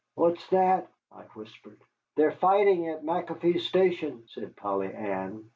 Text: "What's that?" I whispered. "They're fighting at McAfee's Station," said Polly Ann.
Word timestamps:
"What's 0.15 0.49
that?" 0.49 0.87
I 1.11 1.21
whispered. 1.35 1.79
"They're 2.15 2.31
fighting 2.31 2.87
at 2.89 3.03
McAfee's 3.03 3.67
Station," 3.67 4.23
said 4.25 4.55
Polly 4.55 4.91
Ann. 4.91 5.47